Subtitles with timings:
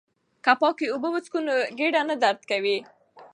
[0.43, 2.77] که پاکې اوبه وڅښو نو ګېډه نه درد کوي.